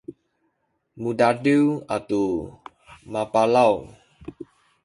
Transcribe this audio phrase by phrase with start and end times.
[1.01, 1.61] mudadiw
[1.95, 2.21] atu
[3.11, 3.73] mapalaw